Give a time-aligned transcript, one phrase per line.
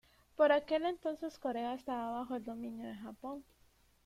[0.35, 3.43] Por aquel entonces Corea estaba bajo el dominio de Japón.